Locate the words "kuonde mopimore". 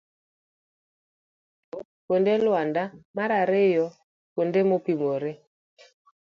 4.33-5.31